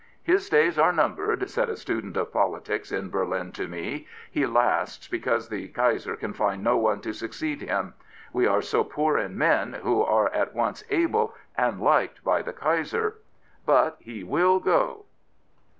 [0.33, 5.07] "His days are numbered,*' said a student of politics in Berlin to me." He lasts
[5.07, 7.93] because the Kaiser can find no one to succeed him.
[8.33, 12.51] We are so poor in men who are at once able and liked by the
[12.51, 13.17] Kaiser.
[13.63, 15.05] But he will go.